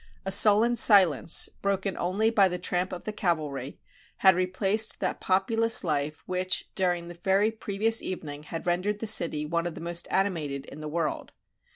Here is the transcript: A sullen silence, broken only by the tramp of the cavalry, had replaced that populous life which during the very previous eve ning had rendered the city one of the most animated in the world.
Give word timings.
A 0.25 0.31
sullen 0.31 0.75
silence, 0.77 1.47
broken 1.61 1.95
only 1.95 2.31
by 2.31 2.47
the 2.47 2.57
tramp 2.57 2.91
of 2.91 3.03
the 3.03 3.13
cavalry, 3.13 3.79
had 4.17 4.33
replaced 4.33 4.99
that 4.99 5.19
populous 5.21 5.83
life 5.83 6.23
which 6.25 6.67
during 6.73 7.07
the 7.07 7.13
very 7.23 7.51
previous 7.51 8.01
eve 8.01 8.23
ning 8.23 8.41
had 8.41 8.65
rendered 8.65 8.97
the 8.97 9.05
city 9.05 9.45
one 9.45 9.67
of 9.67 9.75
the 9.75 9.79
most 9.79 10.07
animated 10.09 10.65
in 10.65 10.81
the 10.81 10.89
world. 10.89 11.33